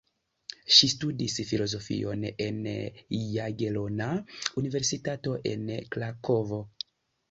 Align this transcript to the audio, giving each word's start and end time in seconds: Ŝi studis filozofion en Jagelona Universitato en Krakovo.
Ŝi 0.77 0.87
studis 0.93 1.35
filozofion 1.49 2.25
en 2.47 2.59
Jagelona 3.19 4.11
Universitato 4.65 5.41
en 5.57 5.75
Krakovo. 5.97 6.65